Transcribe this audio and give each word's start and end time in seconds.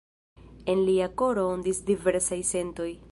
En 0.73 0.79
lia 0.87 1.09
koro 1.21 1.45
ondis 1.57 1.85
diversaj 1.93 2.43
sentoj. 2.55 2.93